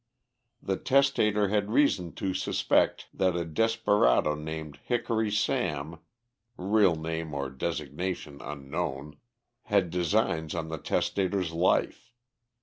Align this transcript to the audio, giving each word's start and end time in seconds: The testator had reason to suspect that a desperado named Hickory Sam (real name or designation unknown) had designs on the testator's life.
The 0.63 0.77
testator 0.77 1.49
had 1.49 1.69
reason 1.69 2.13
to 2.13 2.33
suspect 2.33 3.05
that 3.13 3.35
a 3.35 3.45
desperado 3.45 4.33
named 4.33 4.79
Hickory 4.83 5.29
Sam 5.29 5.99
(real 6.57 6.95
name 6.95 7.35
or 7.35 7.51
designation 7.51 8.41
unknown) 8.41 9.17
had 9.65 9.91
designs 9.91 10.55
on 10.55 10.69
the 10.69 10.79
testator's 10.79 11.51
life. 11.53 12.15